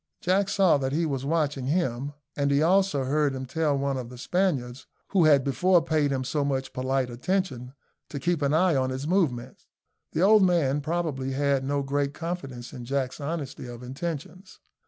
Jack 0.19 0.49
saw 0.49 0.79
that 0.79 0.93
he 0.93 1.05
was 1.05 1.25
watching 1.25 1.67
him, 1.67 2.13
and 2.35 2.49
he 2.49 2.63
also 2.63 3.03
heard 3.03 3.35
him 3.35 3.45
tell 3.45 3.77
one 3.77 3.97
of 3.97 4.09
the 4.09 4.17
Spaniards, 4.17 4.87
who 5.09 5.25
had 5.25 5.43
before 5.43 5.79
paid 5.85 6.09
him 6.09 6.23
so 6.23 6.43
much 6.43 6.73
polite 6.73 7.11
attention, 7.11 7.75
to 8.09 8.19
keep 8.19 8.41
an 8.41 8.51
eye 8.51 8.75
on 8.75 8.89
his 8.89 9.05
movements. 9.07 9.67
The 10.13 10.21
old 10.23 10.41
man, 10.41 10.81
probably, 10.81 11.33
had 11.33 11.63
no 11.63 11.83
great 11.83 12.15
confidence 12.15 12.73
in 12.73 12.83
Jack's 12.83 13.21
honesty 13.21 13.67
of 13.67 13.83
intentions. 13.83 14.59